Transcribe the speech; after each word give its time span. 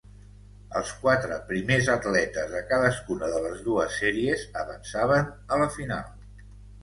Els 0.77 0.91
quatre 1.01 1.35
primers 1.49 1.89
atletes 1.95 2.47
de 2.53 2.61
cadascuna 2.71 3.29
de 3.33 3.41
les 3.45 3.61
dues 3.67 3.99
sèries 4.03 4.45
avançaven 4.65 5.29
a 5.57 5.63
la 5.65 5.69
final. 5.77 6.11